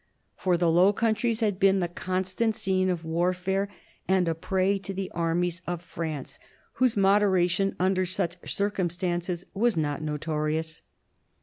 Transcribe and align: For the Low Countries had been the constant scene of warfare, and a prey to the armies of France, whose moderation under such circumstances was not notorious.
For 0.35 0.57
the 0.57 0.71
Low 0.71 0.93
Countries 0.93 1.41
had 1.41 1.59
been 1.59 1.79
the 1.79 1.87
constant 1.87 2.55
scene 2.55 2.89
of 2.89 3.05
warfare, 3.05 3.69
and 4.07 4.27
a 4.27 4.33
prey 4.33 4.79
to 4.79 4.95
the 4.95 5.11
armies 5.11 5.61
of 5.67 5.83
France, 5.83 6.39
whose 6.81 6.97
moderation 6.97 7.75
under 7.79 8.07
such 8.07 8.39
circumstances 8.51 9.45
was 9.53 9.77
not 9.77 10.01
notorious. 10.01 10.81